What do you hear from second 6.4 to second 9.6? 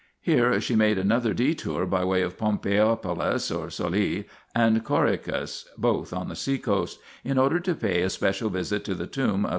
coast), in order to pay a special visit to the tomb of S.